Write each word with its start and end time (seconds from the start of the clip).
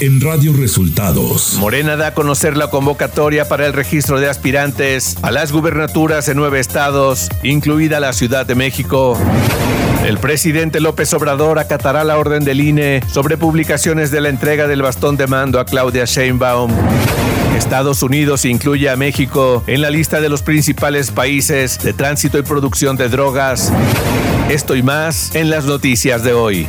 en 0.00 0.20
Radio 0.20 0.54
Resultados. 0.54 1.56
Morena 1.58 1.96
da 1.96 2.08
a 2.08 2.14
conocer 2.14 2.56
la 2.56 2.70
convocatoria 2.70 3.46
para 3.48 3.66
el 3.66 3.74
registro 3.74 4.18
de 4.18 4.30
aspirantes 4.30 5.16
a 5.20 5.30
las 5.30 5.52
gubernaturas 5.52 6.28
en 6.28 6.38
nueve 6.38 6.58
estados, 6.58 7.28
incluida 7.42 8.00
la 8.00 8.14
Ciudad 8.14 8.46
de 8.46 8.54
México. 8.54 9.18
El 10.06 10.16
presidente 10.16 10.80
López 10.80 11.12
Obrador 11.12 11.58
acatará 11.58 12.02
la 12.04 12.18
orden 12.18 12.44
del 12.44 12.62
INE 12.62 13.02
sobre 13.12 13.36
publicaciones 13.36 14.10
de 14.10 14.22
la 14.22 14.30
entrega 14.30 14.66
del 14.66 14.80
bastón 14.80 15.18
de 15.18 15.26
mando 15.26 15.60
a 15.60 15.66
Claudia 15.66 16.06
Sheinbaum. 16.06 16.72
Estados 17.56 18.02
Unidos 18.02 18.46
incluye 18.46 18.88
a 18.88 18.96
México 18.96 19.62
en 19.66 19.82
la 19.82 19.90
lista 19.90 20.22
de 20.22 20.30
los 20.30 20.40
principales 20.40 21.10
países 21.10 21.78
de 21.78 21.92
tránsito 21.92 22.38
y 22.38 22.42
producción 22.42 22.96
de 22.96 23.10
drogas. 23.10 23.70
Esto 24.48 24.76
y 24.76 24.82
más 24.82 25.34
en 25.34 25.50
las 25.50 25.66
noticias 25.66 26.22
de 26.22 26.32
hoy. 26.32 26.68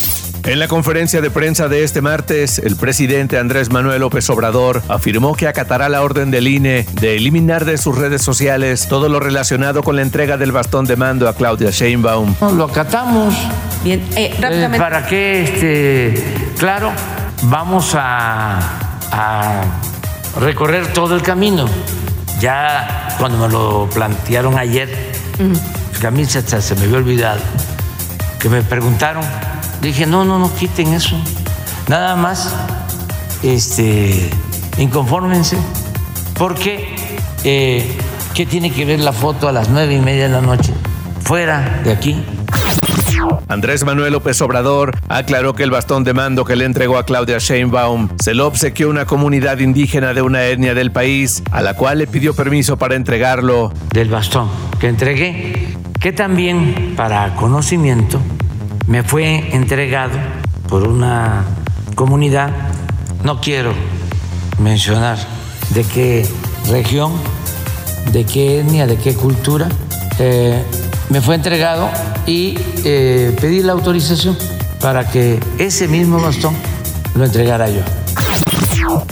En 0.43 0.57
la 0.57 0.67
conferencia 0.67 1.21
de 1.21 1.29
prensa 1.29 1.67
de 1.67 1.83
este 1.83 2.01
martes, 2.01 2.57
el 2.57 2.75
presidente 2.75 3.37
Andrés 3.37 3.69
Manuel 3.69 4.01
López 4.01 4.27
Obrador 4.31 4.81
afirmó 4.87 5.35
que 5.35 5.47
acatará 5.47 5.87
la 5.87 6.01
orden 6.01 6.31
del 6.31 6.47
INE 6.47 6.87
de 6.93 7.15
eliminar 7.15 7.63
de 7.63 7.77
sus 7.77 7.95
redes 7.95 8.23
sociales 8.23 8.87
todo 8.87 9.07
lo 9.07 9.19
relacionado 9.19 9.83
con 9.83 9.95
la 9.95 10.01
entrega 10.01 10.37
del 10.37 10.51
bastón 10.51 10.85
de 10.85 10.95
mando 10.95 11.29
a 11.29 11.35
Claudia 11.35 11.69
Sheinbaum. 11.69 12.35
lo 12.55 12.63
acatamos. 12.63 13.35
Bien, 13.83 14.03
eh, 14.15 14.35
rápidamente. 14.39 14.79
para 14.79 15.05
que, 15.05 15.43
este, 15.43 16.23
claro, 16.57 16.91
vamos 17.43 17.93
a, 17.95 18.59
recorrer 20.39 20.87
todo 20.87 21.15
el 21.15 21.21
camino. 21.21 21.65
Ya 22.39 23.15
cuando 23.19 23.37
me 23.37 23.53
lo 23.53 23.87
plantearon 23.93 24.57
ayer, 24.57 24.89
que 25.99 26.07
a 26.07 26.11
mí 26.11 26.25
se, 26.25 26.41
se 26.41 26.75
me 26.75 26.85
había 26.85 26.97
olvidado, 26.97 27.41
que 28.39 28.49
me 28.49 28.63
preguntaron 28.63 29.23
Dije, 29.81 30.05
no, 30.05 30.25
no, 30.25 30.37
no 30.37 30.53
quiten 30.55 30.93
eso. 30.93 31.15
Nada 31.87 32.15
más, 32.15 32.55
este, 33.41 34.29
inconfórmense. 34.77 35.57
Porque, 36.37 36.95
eh, 37.43 37.97
¿qué 38.35 38.45
tiene 38.45 38.71
que 38.71 38.85
ver 38.85 38.99
la 38.99 39.11
foto 39.11 39.47
a 39.47 39.51
las 39.51 39.69
nueve 39.69 39.95
y 39.95 39.99
media 39.99 40.27
de 40.27 40.33
la 40.33 40.41
noche? 40.41 40.73
Fuera 41.23 41.81
de 41.83 41.91
aquí. 41.91 42.23
Andrés 43.47 43.83
Manuel 43.83 44.13
López 44.13 44.41
Obrador 44.41 44.97
aclaró 45.09 45.53
que 45.53 45.63
el 45.63 45.71
bastón 45.71 46.03
de 46.03 46.13
mando 46.13 46.45
que 46.45 46.55
le 46.55 46.65
entregó 46.65 46.97
a 46.97 47.05
Claudia 47.05 47.37
Sheinbaum 47.39 48.09
se 48.21 48.33
lo 48.33 48.47
obsequió 48.47 48.89
una 48.89 49.05
comunidad 49.05 49.59
indígena 49.59 50.13
de 50.13 50.21
una 50.21 50.45
etnia 50.45 50.73
del 50.73 50.91
país, 50.91 51.43
a 51.51 51.61
la 51.61 51.75
cual 51.75 51.99
le 51.99 52.07
pidió 52.07 52.33
permiso 52.33 52.77
para 52.77 52.95
entregarlo. 52.95 53.73
Del 53.93 54.09
bastón 54.09 54.49
que 54.79 54.87
entregué, 54.87 55.75
que 55.99 56.13
también 56.13 56.93
para 56.95 57.35
conocimiento 57.35 58.19
me 58.87 59.03
fue 59.03 59.55
entregado 59.55 60.17
por 60.67 60.87
una 60.87 61.43
comunidad, 61.95 62.51
no 63.23 63.41
quiero 63.41 63.73
mencionar 64.59 65.17
de 65.69 65.83
qué 65.83 66.27
región, 66.69 67.13
de 68.11 68.25
qué 68.25 68.59
etnia, 68.59 68.87
de 68.87 68.97
qué 68.97 69.13
cultura, 69.13 69.67
eh, 70.19 70.63
me 71.09 71.21
fue 71.21 71.35
entregado 71.35 71.89
y 72.25 72.57
eh, 72.85 73.35
pedí 73.39 73.61
la 73.61 73.73
autorización 73.73 74.37
para 74.79 75.09
que 75.09 75.39
ese 75.57 75.87
mismo 75.87 76.19
bastón 76.19 76.55
lo 77.15 77.25
entregara 77.25 77.69
yo. 77.69 77.81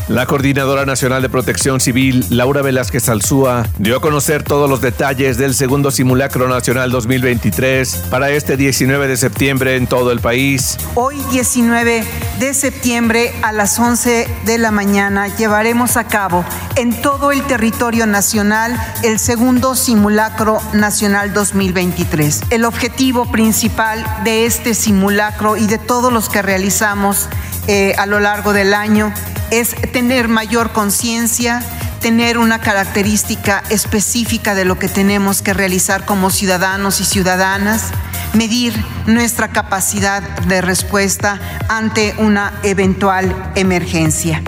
La 0.10 0.26
Coordinadora 0.26 0.88
Nacional 0.88 1.22
de 1.22 1.30
Protección 1.30 1.80
Civil, 1.80 2.26
Laura 2.32 2.64
Velázquez 2.64 3.10
Alzúa, 3.10 3.68
dio 3.78 3.98
a 3.98 4.02
conocer 4.02 4.42
todos 4.42 4.68
los 4.68 4.82
detalles 4.82 5.38
del 5.38 5.54
segundo 5.54 5.92
simulacro 5.92 6.48
nacional 6.48 6.90
2023 6.90 8.06
para 8.10 8.32
este 8.32 8.58
19 8.58 9.08
de 9.08 9.18
septiembre 9.18 9.76
en 9.76 9.86
todo 9.86 10.12
el 10.12 10.20
país. 10.20 10.80
Hoy 10.96 11.22
19 11.30 12.04
de 12.40 12.54
septiembre 12.56 13.32
a 13.44 13.52
las 13.52 13.78
11 13.78 14.28
de 14.46 14.58
la 14.58 14.72
mañana 14.72 15.28
llevaremos 15.28 15.96
a 15.96 16.08
cabo 16.08 16.44
en 16.76 17.00
todo 17.04 17.32
el 17.32 17.44
territorio 17.44 18.08
nacional 18.08 18.76
el 19.04 19.20
segundo 19.20 19.76
simulacro 19.76 20.60
nacional 20.74 21.34
2023. 21.34 22.46
El 22.50 22.66
objetivo 22.66 23.32
principal 23.32 24.04
de 24.24 24.48
este 24.48 24.74
simulacro 24.74 25.56
y 25.56 25.68
de 25.68 25.78
todos 25.78 26.12
los 26.12 26.30
que 26.30 26.42
realizamos 26.42 27.30
eh, 27.72 27.94
a 28.00 28.08
lo 28.08 28.20
largo 28.20 28.52
del 28.52 28.74
año 28.74 29.14
es 29.52 29.76
tener 29.92 30.28
mayor 30.28 30.72
conciencia, 30.72 31.62
tener 32.02 32.40
una 32.40 32.60
característica 32.62 33.64
específica 33.70 34.56
de 34.56 34.66
lo 34.66 34.80
que 34.80 34.88
tenemos 34.88 35.44
que 35.44 35.54
realizar 35.54 36.04
como 36.04 36.32
ciudadanos 36.32 37.00
y 37.00 37.06
ciudadanas, 37.06 37.92
medir 38.34 38.74
nuestra 39.06 39.50
capacidad 39.50 40.24
de 40.48 40.62
respuesta 40.62 41.40
ante 41.68 42.16
una 42.18 42.54
eventual 42.64 43.52
emergencia. 43.54 44.42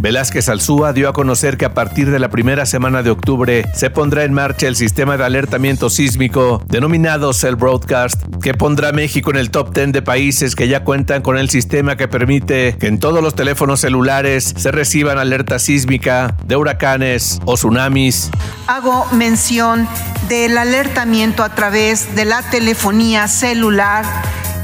Velázquez 0.00 0.48
Alzúa 0.48 0.92
dio 0.92 1.08
a 1.08 1.12
conocer 1.12 1.56
que 1.56 1.64
a 1.64 1.74
partir 1.74 2.10
de 2.10 2.18
la 2.18 2.28
primera 2.28 2.66
semana 2.66 3.02
de 3.02 3.10
octubre 3.10 3.64
se 3.74 3.90
pondrá 3.90 4.24
en 4.24 4.32
marcha 4.32 4.68
el 4.68 4.76
sistema 4.76 5.16
de 5.16 5.24
alertamiento 5.24 5.90
sísmico 5.90 6.62
denominado 6.66 7.32
Cell 7.32 7.56
Broadcast, 7.56 8.22
que 8.42 8.54
pondrá 8.54 8.90
a 8.90 8.92
México 8.92 9.30
en 9.30 9.36
el 9.36 9.50
top 9.50 9.74
10 9.74 9.92
de 9.92 10.02
países 10.02 10.54
que 10.54 10.68
ya 10.68 10.84
cuentan 10.84 11.22
con 11.22 11.38
el 11.38 11.50
sistema 11.50 11.96
que 11.96 12.08
permite 12.08 12.76
que 12.78 12.86
en 12.86 13.00
todos 13.00 13.22
los 13.22 13.34
teléfonos 13.34 13.80
celulares 13.80 14.54
se 14.56 14.70
reciban 14.70 15.18
alerta 15.18 15.58
sísmica 15.58 16.36
de 16.44 16.56
huracanes 16.56 17.40
o 17.44 17.54
tsunamis. 17.54 18.30
Hago 18.66 19.06
mención 19.12 19.88
del 20.28 20.58
alertamiento 20.58 21.42
a 21.42 21.54
través 21.54 22.14
de 22.14 22.24
la 22.24 22.42
telefonía 22.50 23.28
celular 23.28 24.04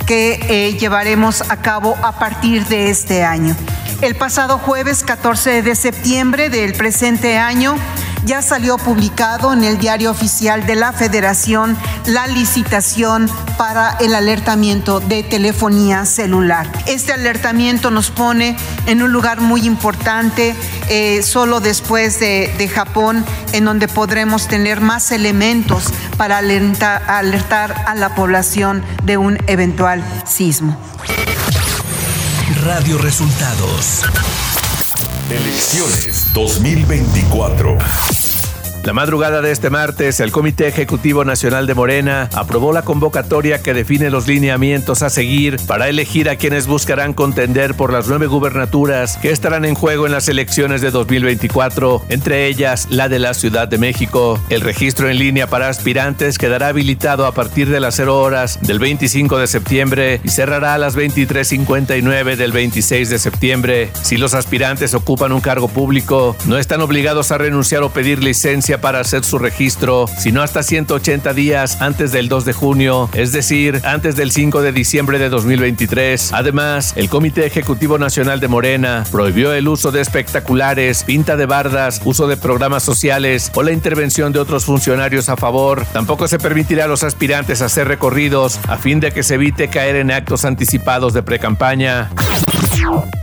que 0.07 0.41
eh, 0.49 0.77
llevaremos 0.79 1.43
a 1.51 1.57
cabo 1.59 1.97
a 2.03 2.19
partir 2.19 2.67
de 2.67 2.91
este 2.91 3.25
año. 3.25 3.57
El 4.03 4.17
pasado 4.17 4.59
jueves 4.59 5.05
14 5.05 5.63
de 5.63 5.77
septiembre 5.77 6.51
del 6.51 6.73
presente 6.73 7.39
año 7.39 7.77
ya 8.25 8.43
salió 8.43 8.77
publicado 8.77 9.53
en 9.53 9.63
el 9.63 9.79
diario 9.79 10.11
oficial 10.11 10.67
de 10.67 10.75
la 10.75 10.93
Federación 10.93 11.77
la 12.07 12.27
licitación 12.27 13.31
para 13.57 13.97
el 14.01 14.17
alertamiento 14.17 14.99
de 14.99 15.23
telefonía 15.23 16.05
celular. 16.05 16.67
Este 16.87 17.13
alertamiento 17.13 17.93
nos 17.93 18.11
pone 18.11 18.57
en 18.87 19.05
un 19.05 19.13
lugar 19.13 19.41
muy 19.41 19.67
importante, 19.69 20.57
eh, 20.89 21.23
solo 21.23 21.61
después 21.61 22.19
de, 22.19 22.71
Japón, 22.75 23.25
en 23.53 23.65
donde 23.65 23.87
podremos 23.87 24.49
tener 24.49 24.81
más 24.81 25.13
elementos 25.13 25.93
para 26.17 26.39
alertar 26.39 27.85
a 27.87 27.95
la 27.95 28.17
población 28.17 28.83
de 29.05 29.17
un 29.17 29.39
eventual 29.47 30.03
sismo. 30.27 30.77
Radio 32.61 32.99
Resultados. 32.99 34.03
Elecciones 35.31 36.33
2024. 36.33 37.79
La 38.85 38.93
madrugada 38.93 39.43
de 39.43 39.53
este 39.53 39.71
martes, 39.71 40.19
el 40.19 40.33
Comité 40.33 40.67
Ejecutivo 40.67 41.25
Nacional 41.25 41.69
de 41.69 41.75
Morena 41.75 42.29
aprobó 42.35 42.73
la 42.73 42.83
convocatoria 42.83 43.63
que 43.63 43.75
define 43.75 44.11
los 44.11 44.27
lineamientos 44.27 45.03
a 45.03 45.11
seguir 45.11 45.57
para 45.69 45.89
elegir 45.89 46.29
a 46.29 46.35
quienes 46.35 46.67
buscarán 46.67 47.15
contender 47.15 47.77
por 47.77 47.93
las 47.93 48.09
nueve 48.09 48.27
gubernaturas 48.27 49.19
que 49.19 49.31
estarán 49.31 49.65
en 49.65 49.77
juego 49.77 50.07
en 50.07 50.13
las 50.13 50.29
elecciones 50.29 50.81
de 50.81 50.91
2024, 50.91 52.03
entre 52.09 52.49
ellas 52.49 52.89
la 52.91 53.09
de 53.09 53.21
la 53.21 53.35
Ciudad 53.35 53.69
de 53.69 53.79
México. 53.79 54.41
El 54.49 54.63
registro 54.63 55.09
en 55.09 55.21
línea 55.21 55.47
para 55.47 55.69
aspirantes 55.69 56.37
quedará 56.37 56.67
habilitado 56.67 57.27
a 57.27 57.35
partir 57.35 57.69
de 57.69 57.79
las 57.79 57.95
0 57.95 58.19
horas 58.21 58.59
del 58.63 58.81
25 58.81 59.39
de 59.39 59.47
septiembre 59.47 60.21
y 60.25 60.29
cerrará 60.31 60.75
a 60.75 60.79
las 60.79 60.97
23.59 60.97 62.35
del 62.35 62.51
26 62.51 63.11
de 63.11 63.19
septiembre. 63.21 63.91
Si 64.03 64.17
los 64.17 64.35
aspirantes 64.35 64.93
ocupan 64.95 65.31
un 65.31 65.41
cargo 65.41 65.69
público, 65.69 66.37
no 66.47 66.59
están 66.59 66.81
obligados 66.81 67.31
a 67.31 67.39
renunciar 67.39 67.85
o 67.85 67.91
pedir 67.91 68.25
licencia 68.25 68.72
para 68.81 69.01
hacer 69.01 69.25
su 69.25 69.39
registro, 69.39 70.07
sino 70.19 70.43
hasta 70.43 70.63
180 70.63 71.35
días 71.35 71.81
antes 71.81 72.13
del 72.13 72.29
2 72.29 72.45
de 72.45 72.53
junio, 72.53 73.09
es 73.13 73.33
decir, 73.33 73.81
antes 73.85 74.17
del 74.17 74.31
5 74.31 74.63
de 74.63 74.73
diciembre 74.73 75.19
de 75.19 75.29
2023. 75.29 76.33
Además, 76.33 76.93
el 76.97 77.09
Comité 77.09 77.47
Ejecutivo 77.47 77.99
Nacional 77.99 78.41
de 78.41 78.49
Morena 78.49 79.05
prohibió 79.11 79.53
el 79.53 79.69
uso 79.69 79.91
de 79.91 80.01
espectaculares, 80.01 81.05
pinta 81.05 81.37
de 81.37 81.47
bardas, 81.47 82.01
uso 82.05 82.27
de 82.27 82.37
programas 82.37 82.83
sociales 82.83 83.51
o 83.55 83.63
la 83.63 83.73
intervención 83.73 84.33
de 84.33 84.39
otros 84.39 84.65
funcionarios 84.65 85.29
a 85.29 85.37
favor. 85.37 85.85
Tampoco 85.93 86.29
se 86.29 86.39
permitirá 86.39 86.85
a 86.85 86.89
los 86.89 87.03
aspirantes 87.03 87.63
hacer 87.63 87.89
recorridos 87.89 88.59
a 88.69 88.77
fin 88.77 89.01
de 89.01 89.13
que 89.13 89.23
se 89.23 89.35
evite 89.35 89.69
caer 89.69 89.97
en 89.97 90.11
actos 90.11 90.45
anticipados 90.45 91.15
de 91.15 91.23
precampaña. 91.23 92.11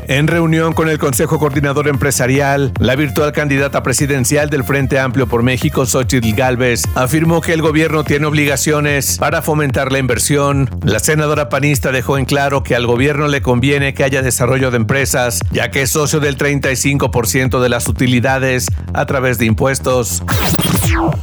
En 0.07 0.27
reunión 0.27 0.74
con 0.74 0.89
el 0.89 0.98
Consejo 0.98 1.38
Coordinador 1.38 1.88
Empresarial, 1.88 2.74
la 2.80 2.95
virtual 2.95 3.31
candidata 3.31 3.83
presidencial 3.83 4.50
del 4.50 4.63
Frente 4.63 4.98
Amplio 5.00 5.27
por 5.27 5.44
México, 5.44 5.86
Xochitl 5.86 6.33
Galvez, 6.33 6.83
afirmó 6.95 7.42
que 7.42 7.54
el 7.54 7.62
gobierno 7.62 8.04
tiene 8.04 8.25
obligaciones 8.25 9.18
para 9.19 9.44
fomentar 9.44 9.92
la 9.92 10.00
inversión. 10.00 10.69
La 10.83 11.00
senadora 11.00 11.50
panista 11.50 11.92
dejó 11.92 12.18
en 12.18 12.25
claro 12.25 12.63
que 12.63 12.75
al 12.75 12.88
gobierno 12.88 13.27
le 13.27 13.44
conviene 13.44 13.94
que 13.94 14.04
haya 14.04 14.24
desarrollo 14.24 14.71
de 14.71 14.77
empresas, 14.77 15.42
ya 15.51 15.69
que 15.69 15.83
es 15.83 15.92
socio 15.92 16.19
del 16.19 16.38
35% 16.38 17.62
de 17.62 17.69
las 17.69 17.88
utilidades 17.88 18.66
a 18.94 19.06
través 19.06 19.38
de 19.38 19.45
impuestos. 19.45 20.24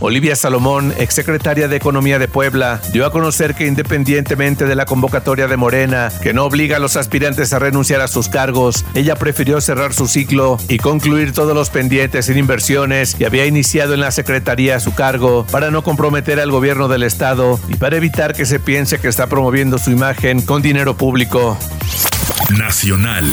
Olivia 0.01 0.37
Salomón, 0.37 0.93
exsecretaria 0.99 1.69
de 1.69 1.77
Economía 1.77 2.19
de 2.19 2.29
Puebla, 2.29 2.81
dio 2.93 3.05
a 3.05 3.11
conocer 3.11 3.55
que 3.55 3.67
independientemente 3.67 4.65
de 4.65 4.75
la 4.75 4.87
convocatoria 4.87 5.49
de 5.49 5.57
Morena, 5.57 6.11
que 6.23 6.33
no 6.33 6.45
obliga 6.45 6.77
a 6.77 6.81
los 6.81 6.97
aspirantes 6.97 7.53
a 7.53 7.59
renunciar 7.59 8.01
a 8.01 8.09
sus 8.09 8.29
ella 8.95 9.17
prefirió 9.17 9.61
cerrar 9.63 9.95
su 9.95 10.07
ciclo 10.07 10.59
y 10.69 10.77
concluir 10.77 11.33
todos 11.33 11.55
los 11.55 11.71
pendientes 11.71 12.29
en 12.29 12.37
inversiones 12.37 13.15
que 13.15 13.25
había 13.25 13.47
iniciado 13.47 13.95
en 13.95 14.01
la 14.01 14.11
Secretaría 14.11 14.77
a 14.77 14.81
su 14.81 14.95
cargo 14.95 15.47
para 15.51 15.71
no 15.71 15.83
comprometer 15.83 16.39
al 16.39 16.51
gobierno 16.51 16.87
del 16.89 17.03
Estado 17.03 17.59
y 17.69 17.77
para 17.77 17.97
evitar 17.97 18.35
que 18.35 18.45
se 18.45 18.61
piense 18.61 18.99
que 18.99 19.09
está 19.09 19.27
promoviendo 19.27 19.79
su 19.79 19.91
imagen 19.91 20.43
con 20.43 20.61
dinero 20.61 20.97
público. 20.97 21.57
Nacional. 22.59 23.25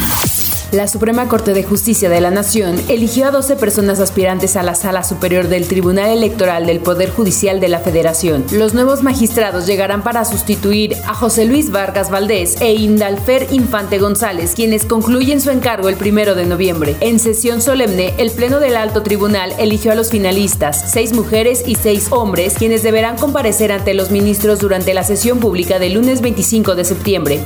La 0.73 0.87
Suprema 0.87 1.27
Corte 1.27 1.53
de 1.53 1.63
Justicia 1.63 2.09
de 2.09 2.19
la 2.19 2.31
Nación 2.31 2.81
eligió 2.89 3.27
a 3.27 3.31
12 3.31 3.57
personas 3.57 3.99
aspirantes 3.99 4.55
a 4.55 4.63
la 4.63 4.73
Sala 4.73 5.03
Superior 5.03 5.47
del 5.47 5.67
Tribunal 5.67 6.09
Electoral 6.09 6.65
del 6.65 6.79
Poder 6.79 7.11
Judicial 7.11 7.59
de 7.59 7.67
la 7.67 7.77
Federación. 7.77 8.43
Los 8.51 8.73
nuevos 8.73 9.03
magistrados 9.03 9.67
llegarán 9.67 10.01
para 10.03 10.25
sustituir 10.25 10.95
a 11.05 11.13
José 11.13 11.45
Luis 11.45 11.69
Vargas 11.69 12.09
Valdés 12.09 12.59
e 12.59 12.73
Indalfer 12.73 13.49
Infante 13.51 13.99
González, 13.99 14.55
quienes 14.55 14.83
concluyen 14.83 15.41
su 15.41 15.51
encargo 15.51 15.89
el 15.89 15.95
primero 15.95 16.33
de 16.33 16.47
noviembre. 16.47 16.95
En 17.01 17.19
sesión 17.19 17.61
solemne, 17.61 18.15
el 18.17 18.31
Pleno 18.31 18.59
del 18.59 18.75
Alto 18.75 19.03
Tribunal 19.03 19.53
eligió 19.59 19.91
a 19.91 19.95
los 19.95 20.09
finalistas, 20.09 20.91
seis 20.91 21.13
mujeres 21.13 21.63
y 21.67 21.75
seis 21.75 22.07
hombres, 22.09 22.55
quienes 22.55 22.81
deberán 22.81 23.15
comparecer 23.17 23.71
ante 23.71 23.93
los 23.93 24.09
ministros 24.09 24.57
durante 24.57 24.95
la 24.95 25.03
sesión 25.03 25.39
pública 25.39 25.77
del 25.77 25.93
lunes 25.93 26.21
25 26.21 26.73
de 26.73 26.83
septiembre. 26.83 27.43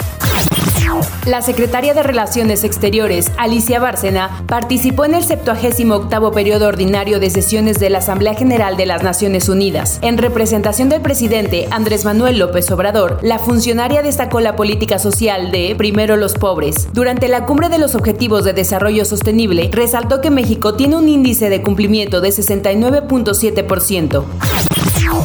La 1.25 1.42
secretaria 1.42 1.94
de 1.94 2.04
Relaciones 2.04 2.63
Exteriores, 2.63 3.31
Alicia 3.38 3.80
Bárcena, 3.80 4.44
participó 4.48 5.06
en 5.06 5.16
el 5.16 5.24
78 5.24 6.31
periodo 6.31 6.68
ordinario 6.68 7.19
de 7.19 7.30
sesiones 7.30 7.80
de 7.80 7.89
la 7.89 7.98
Asamblea 7.98 8.34
General 8.34 8.78
de 8.78 8.86
las 8.86 9.04
Naciones 9.04 9.50
Unidas. 9.50 10.00
En 10.01 10.18
representación 10.18 10.89
del 10.89 11.01
presidente 11.01 11.68
Andrés 11.72 12.06
Manuel 12.06 12.39
López 12.39 12.69
Obrador, 12.72 13.19
la 13.22 13.39
funcionaria 13.39 14.01
destacó 14.01 14.39
la 14.39 14.56
política 14.56 15.00
social 15.00 15.51
de 15.51 15.75
Primero 15.78 16.16
los 16.16 16.36
pobres. 16.36 16.88
Durante 16.94 17.28
la 17.28 17.45
cumbre 17.45 17.69
de 17.69 17.78
los 17.78 17.95
Objetivos 17.95 18.44
de 18.44 18.54
Desarrollo 18.54 19.04
Sostenible, 19.04 19.69
resaltó 19.74 20.22
que 20.22 20.30
México 20.30 20.75
tiene 20.75 20.95
un 20.95 21.10
índice 21.10 21.50
de 21.50 21.62
cumplimiento 21.62 22.22
de 22.22 22.30
69.7%. 22.30 24.76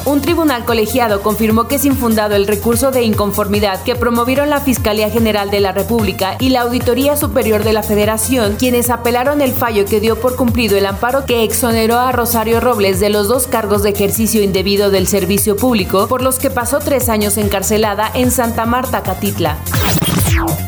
Un 0.04 0.20
tribunal 0.20 0.64
colegiado 0.64 1.22
confirmó 1.22 1.68
que 1.68 1.76
es 1.76 1.84
infundado 1.84 2.34
el 2.34 2.46
recurso 2.46 2.90
de 2.90 3.02
inconformidad 3.02 3.82
que 3.82 3.94
promovieron 3.94 4.50
la 4.50 4.60
Fiscalía 4.60 5.10
General 5.10 5.50
de 5.50 5.60
la 5.60 5.72
República 5.72 6.36
y 6.40 6.48
la 6.48 6.62
Auditoría 6.62 7.16
Superior 7.16 7.62
de 7.62 7.72
la 7.72 7.82
Federación, 7.82 8.56
quienes 8.58 8.90
apelaron 8.90 9.40
el 9.40 9.52
fallo 9.52 9.84
que 9.84 10.00
dio 10.00 10.20
por 10.20 10.36
cumplido 10.36 10.76
el 10.76 10.86
amparo 10.86 11.24
que 11.24 11.44
exoneró 11.44 11.98
a 11.98 12.12
Rosario 12.12 12.60
Robles 12.60 13.00
de 13.00 13.10
los 13.10 13.28
dos 13.28 13.46
cargos 13.46 13.82
de 13.82 13.90
ejercicio 13.90 14.42
indebido 14.42 14.90
del 14.90 15.06
servicio 15.06 15.56
público, 15.56 16.08
por 16.08 16.22
los 16.22 16.38
que 16.38 16.50
pasó 16.50 16.78
tres 16.78 17.08
años 17.08 17.36
encarcelada 17.36 18.10
en 18.14 18.30
Santa 18.30 18.66
Marta, 18.66 19.02
Catitla. 19.02 19.58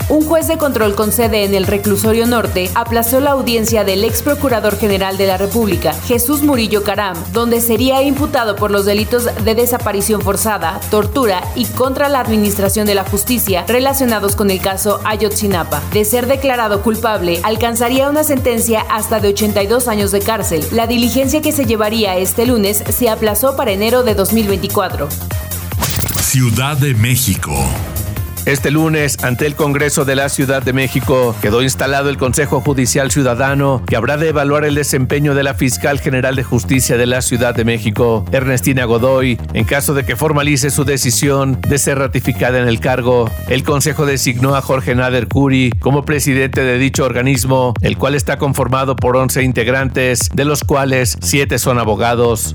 Un 0.09 0.25
juez 0.26 0.49
de 0.49 0.59
control 0.59 0.94
con 0.94 1.12
sede 1.12 1.44
en 1.44 1.55
el 1.55 1.67
reclusorio 1.67 2.26
norte 2.26 2.71
aplazó 2.75 3.21
la 3.21 3.32
audiencia 3.32 3.85
del 3.85 4.05
ex 4.05 4.23
procurador 4.23 4.76
general 4.76 5.17
de 5.17 5.26
la 5.26 5.37
República, 5.37 5.93
Jesús 5.93 6.43
Murillo 6.43 6.82
Caram, 6.82 7.17
donde 7.32 7.61
sería 7.61 8.03
imputado 8.03 8.56
por 8.56 8.71
los 8.71 8.85
delitos 8.85 9.29
de 9.44 9.55
desaparición 9.55 10.21
forzada, 10.21 10.81
tortura 10.91 11.43
y 11.55 11.67
contra 11.67 12.09
la 12.09 12.21
administración 12.21 12.87
de 12.87 12.94
la 12.94 13.05
justicia 13.05 13.65
relacionados 13.67 14.37
con 14.37 14.50
el 14.50 14.61
caso 14.61 15.00
Ayotzinapa. 15.05 15.82
De 15.93 16.05
ser 16.05 16.26
declarado 16.26 16.82
culpable, 16.82 17.41
alcanzaría 17.43 18.09
una 18.09 18.25
sentencia 18.25 18.85
hasta 18.91 19.21
de 19.21 19.29
82 19.29 19.88
años 19.88 20.12
de 20.12 20.21
cárcel. 20.21 20.65
La 20.73 20.87
diligencia 20.87 21.41
que 21.41 21.53
se 21.53 21.65
llevaría 21.65 22.17
este 22.17 22.47
lunes 22.47 22.82
se 22.88 23.09
aplazó 23.09 23.56
para 23.56 23.73
enero 23.73 24.03
de 24.03 24.15
2024. 24.15 25.09
Ciudad 26.21 26.76
de 26.76 26.94
México. 26.94 27.55
Este 28.46 28.70
lunes, 28.70 29.17
ante 29.25 29.46
el 29.46 29.55
Congreso 29.55 30.05
de 30.05 30.17
la 30.17 30.29
Ciudad 30.29 30.62
de 30.62 30.75
México, 30.75 31.35
quedó 31.41 31.62
instalado 31.62 32.11
el 32.11 32.19
Consejo 32.19 32.61
Judicial 32.61 33.11
Ciudadano, 33.11 33.82
que 33.87 33.96
habrá 33.96 34.19
de 34.19 34.29
evaluar 34.29 34.67
el 34.67 34.75
desempeño 34.75 35.35
de 35.35 35.43
la 35.43 35.55
fiscal 35.55 35.99
general 35.99 36.37
de 36.37 36.43
justicia 36.43 36.99
de 36.99 37.06
la 37.06 37.23
Ciudad 37.23 37.55
de 37.55 37.64
México, 37.64 38.26
Ernestina 38.32 38.85
Godoy, 38.85 39.41
en 39.55 39.64
caso 39.64 39.94
de 39.94 40.05
que 40.05 40.14
formalice 40.14 40.69
su 40.69 40.85
decisión 40.85 41.58
de 41.62 41.79
ser 41.79 41.99
ratificada 41.99 42.58
en 42.58 42.69
el 42.69 42.81
cargo. 42.81 43.31
El 43.49 43.64
Consejo 43.64 44.05
designó 44.05 44.56
a 44.56 44.61
Jorge 44.61 44.94
Nader 44.94 45.26
Curi 45.26 45.70
como 45.81 46.05
presidente 46.05 46.62
de 46.62 46.76
dicho 46.76 47.06
organismo, 47.06 47.73
el 47.81 47.97
cual 47.97 48.14
está 48.14 48.37
conformado 48.37 48.94
por 48.94 49.17
11 49.17 49.43
integrantes, 49.43 50.29
de 50.35 50.44
los 50.44 50.64
cuales 50.64 51.17
7 51.23 51.58
son 51.58 51.79
abogados. 51.79 52.55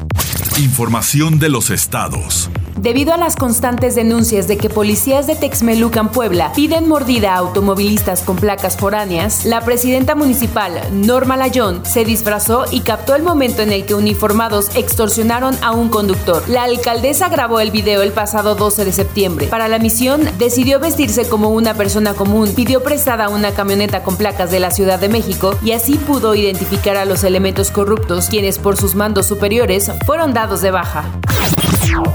Información 0.59 1.39
de 1.39 1.50
los 1.50 1.71
estados. 1.71 2.51
Debido 2.81 3.13
a 3.13 3.17
las 3.17 3.35
constantes 3.35 3.95
denuncias 3.95 4.47
de 4.47 4.55
que 4.55 4.69
policías 4.69 5.27
de 5.27 5.35
Texmelucan, 5.35 6.13
Puebla, 6.13 6.53
piden 6.55 6.87
mordida 6.87 7.33
a 7.33 7.39
automovilistas 7.39 8.21
con 8.21 8.37
placas 8.37 8.77
foráneas, 8.77 9.43
la 9.43 9.59
presidenta 9.59 10.15
municipal, 10.15 10.79
Norma 10.93 11.35
Layón, 11.35 11.85
se 11.85 12.05
disfrazó 12.05 12.63
y 12.71 12.79
captó 12.79 13.15
el 13.15 13.23
momento 13.23 13.63
en 13.63 13.73
el 13.73 13.85
que 13.85 13.95
uniformados 13.95 14.73
extorsionaron 14.77 15.57
a 15.61 15.73
un 15.73 15.89
conductor. 15.89 16.41
La 16.47 16.63
alcaldesa 16.63 17.27
grabó 17.27 17.59
el 17.59 17.71
video 17.71 18.01
el 18.01 18.13
pasado 18.13 18.55
12 18.55 18.85
de 18.85 18.93
septiembre. 18.93 19.47
Para 19.47 19.67
la 19.67 19.77
misión, 19.77 20.21
decidió 20.37 20.79
vestirse 20.79 21.27
como 21.27 21.49
una 21.49 21.73
persona 21.73 22.13
común, 22.13 22.53
pidió 22.55 22.81
prestada 22.81 23.27
una 23.27 23.51
camioneta 23.51 24.03
con 24.03 24.15
placas 24.15 24.51
de 24.51 24.61
la 24.61 24.71
Ciudad 24.71 24.99
de 24.99 25.09
México 25.09 25.53
y 25.61 25.73
así 25.73 25.97
pudo 25.97 26.33
identificar 26.33 26.95
a 26.95 27.03
los 27.03 27.25
elementos 27.25 27.71
corruptos, 27.71 28.29
quienes 28.29 28.57
por 28.57 28.77
sus 28.77 28.95
mandos 28.95 29.25
superiores 29.25 29.91
fueron 30.05 30.33
dados 30.33 30.61
de 30.61 30.71
baja. 30.71 31.19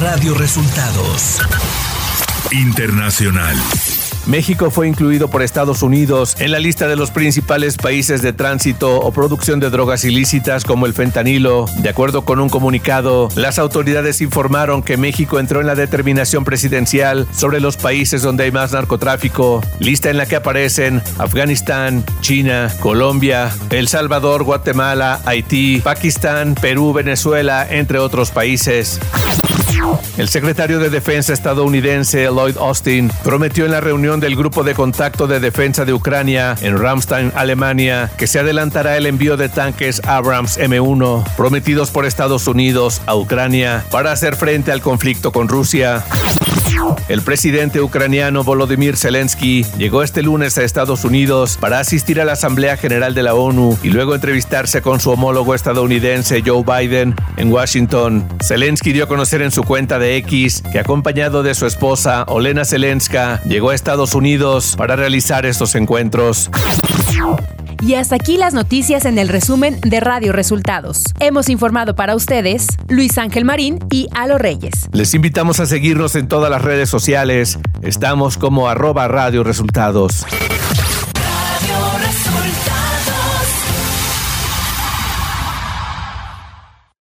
Radio 0.00 0.32
Resultados. 0.34 1.42
Internacional. 2.52 3.56
México 4.26 4.70
fue 4.72 4.88
incluido 4.88 5.28
por 5.28 5.42
Estados 5.42 5.82
Unidos 5.82 6.36
en 6.40 6.50
la 6.50 6.58
lista 6.58 6.88
de 6.88 6.96
los 6.96 7.12
principales 7.12 7.76
países 7.76 8.22
de 8.22 8.32
tránsito 8.32 8.98
o 8.98 9.12
producción 9.12 9.60
de 9.60 9.70
drogas 9.70 10.04
ilícitas 10.04 10.64
como 10.64 10.86
el 10.86 10.94
fentanilo. 10.94 11.66
De 11.78 11.88
acuerdo 11.88 12.24
con 12.24 12.40
un 12.40 12.48
comunicado, 12.48 13.28
las 13.36 13.58
autoridades 13.58 14.20
informaron 14.20 14.82
que 14.82 14.96
México 14.96 15.38
entró 15.38 15.60
en 15.60 15.68
la 15.68 15.76
determinación 15.76 16.44
presidencial 16.44 17.26
sobre 17.32 17.60
los 17.60 17.76
países 17.76 18.22
donde 18.22 18.44
hay 18.44 18.50
más 18.50 18.72
narcotráfico, 18.72 19.62
lista 19.78 20.10
en 20.10 20.16
la 20.16 20.26
que 20.26 20.36
aparecen 20.36 21.02
Afganistán, 21.18 22.04
China, 22.20 22.72
Colombia, 22.80 23.52
El 23.70 23.86
Salvador, 23.86 24.42
Guatemala, 24.42 25.20
Haití, 25.24 25.80
Pakistán, 25.84 26.56
Perú, 26.60 26.92
Venezuela, 26.92 27.66
entre 27.68 28.00
otros 28.00 28.32
países. 28.32 28.98
El 30.16 30.28
secretario 30.28 30.78
de 30.78 30.88
Defensa 30.88 31.32
estadounidense 31.32 32.24
Lloyd 32.24 32.56
Austin 32.56 33.10
prometió 33.22 33.66
en 33.66 33.72
la 33.72 33.80
reunión 33.80 34.18
del 34.18 34.34
Grupo 34.34 34.64
de 34.64 34.74
Contacto 34.74 35.26
de 35.26 35.40
Defensa 35.40 35.84
de 35.84 35.92
Ucrania 35.92 36.56
en 36.62 36.78
Ramstein, 36.78 37.32
Alemania, 37.34 38.10
que 38.16 38.26
se 38.26 38.38
adelantará 38.38 38.96
el 38.96 39.06
envío 39.06 39.36
de 39.36 39.48
tanques 39.48 40.00
Abrams 40.06 40.58
M1 40.58 41.24
prometidos 41.36 41.90
por 41.90 42.06
Estados 42.06 42.46
Unidos 42.46 43.02
a 43.06 43.14
Ucrania 43.14 43.84
para 43.90 44.12
hacer 44.12 44.36
frente 44.36 44.72
al 44.72 44.80
conflicto 44.80 45.32
con 45.32 45.48
Rusia. 45.48 46.04
El 47.08 47.22
presidente 47.22 47.80
ucraniano 47.80 48.44
Volodymyr 48.44 48.96
Zelensky 48.96 49.64
llegó 49.78 50.02
este 50.02 50.22
lunes 50.22 50.58
a 50.58 50.64
Estados 50.64 51.04
Unidos 51.04 51.56
para 51.60 51.80
asistir 51.80 52.20
a 52.20 52.24
la 52.24 52.32
Asamblea 52.32 52.76
General 52.76 53.14
de 53.14 53.22
la 53.22 53.34
ONU 53.34 53.78
y 53.82 53.90
luego 53.90 54.14
entrevistarse 54.14 54.82
con 54.82 55.00
su 55.00 55.10
homólogo 55.10 55.54
estadounidense 55.54 56.42
Joe 56.44 56.64
Biden 56.64 57.14
en 57.36 57.52
Washington. 57.52 58.26
Zelensky 58.44 58.92
dio 58.92 59.04
a 59.04 59.08
conocer 59.08 59.42
en 59.42 59.50
su 59.50 59.62
cuenta 59.62 59.98
de 59.98 60.16
X 60.16 60.62
que 60.72 60.78
acompañado 60.78 61.42
de 61.42 61.54
su 61.54 61.66
esposa 61.66 62.24
Olena 62.28 62.64
Zelenska 62.64 63.40
llegó 63.44 63.70
a 63.70 63.74
Estados 63.74 64.14
Unidos 64.14 64.74
para 64.76 64.96
realizar 64.96 65.46
estos 65.46 65.74
encuentros. 65.74 66.50
Y 67.82 67.94
hasta 67.94 68.16
aquí 68.16 68.36
las 68.36 68.54
noticias 68.54 69.04
en 69.04 69.18
el 69.18 69.28
resumen 69.28 69.80
de 69.80 70.00
Radio 70.00 70.32
Resultados. 70.32 71.04
Hemos 71.20 71.48
informado 71.48 71.94
para 71.94 72.14
ustedes 72.14 72.66
Luis 72.88 73.18
Ángel 73.18 73.44
Marín 73.44 73.78
y 73.90 74.08
Alo 74.14 74.38
Reyes. 74.38 74.88
Les 74.92 75.14
invitamos 75.14 75.60
a 75.60 75.66
seguirnos 75.66 76.16
en 76.16 76.28
todas 76.28 76.50
las 76.50 76.62
redes 76.62 76.88
sociales. 76.88 77.58
Estamos 77.82 78.38
como 78.38 78.68
arroba 78.68 79.08
Radio 79.08 79.44
Resultados. 79.44 80.24